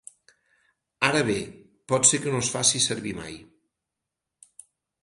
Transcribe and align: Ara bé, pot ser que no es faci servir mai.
Ara 1.09 1.21
bé, 1.27 1.35
pot 1.93 2.09
ser 2.13 2.21
que 2.25 2.33
no 2.37 2.41
es 2.45 2.51
faci 2.57 2.83
servir 2.87 3.15
mai. 3.21 3.39